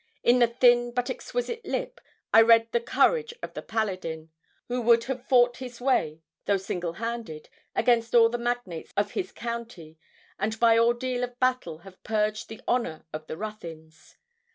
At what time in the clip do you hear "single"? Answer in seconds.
6.57-6.93